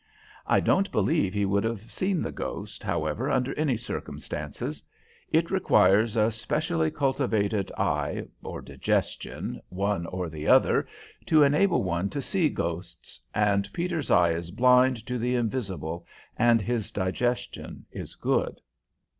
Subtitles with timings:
[0.47, 4.81] I don't believe he would have seen the ghost, however, under any circumstances.
[5.31, 10.87] It requires a specially cultivated eye or digestion, one or the other,
[11.27, 16.61] to enable one to see ghosts, and Peters's eye is blind to the invisible and
[16.63, 18.59] his digestion is good.